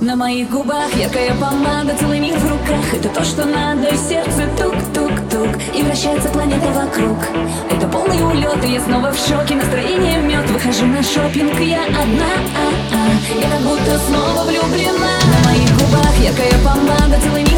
[0.00, 2.94] На моих губах яркая помада, целый мир в руках.
[2.94, 4.48] Это то, что надо, и сердце.
[4.56, 5.48] Тук-тук-тук.
[5.74, 7.18] И вращается планета вокруг.
[7.70, 9.56] Это полный улет, и я снова в шоке.
[9.56, 15.14] Настроение мед, выхожу на шопинг Я одна, а -а, я как будто снова влюблена.
[15.32, 17.49] На моих губах яркая помада, целый мир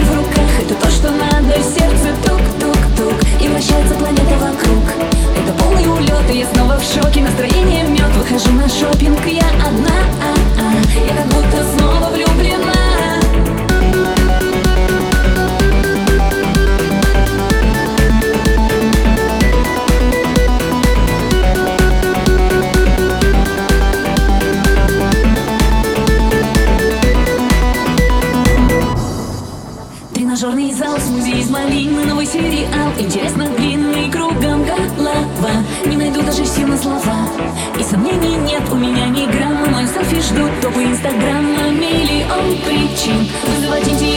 [30.32, 32.90] Тренажерный зал, смузи из малины, новый сериал.
[32.98, 35.50] Интересно длинный, кругом голова.
[35.84, 37.28] Не найду даже сил на слова.
[37.78, 39.66] И сомнений нет, у меня ни грамма.
[39.66, 41.68] Мой селфи ждут, топы инстаграма.
[41.68, 43.28] Миллион причин.
[43.44, 44.11] Вызывать интерес